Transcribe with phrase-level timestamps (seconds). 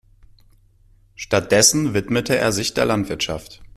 [1.15, 3.61] Stattdessen widmete er sich der Landwirtschaft.